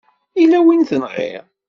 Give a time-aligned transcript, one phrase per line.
[0.39, 1.45] Yella wi tenɣiḍ?